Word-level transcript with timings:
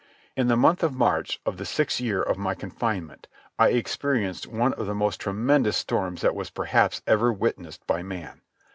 In 0.35 0.47
the 0.47 0.57
month 0.57 0.81
of 0.81 0.95
March 0.95 1.39
of 1.45 1.57
the 1.57 1.63
sixth 1.63 2.01
year 2.01 2.23
of 2.23 2.35
my 2.35 2.55
confinement 2.55 3.27
I 3.59 3.69
experienced 3.69 4.47
one 4.47 4.73
of 4.73 4.87
the 4.87 4.95
most 4.95 5.17
tremendous 5.19 5.77
storms 5.77 6.21
that 6.21 6.33
was 6.33 6.49
perhaps 6.49 7.03
ever 7.05 7.31
witnessed 7.31 7.85
by 7.85 8.01
man. 8.01 8.41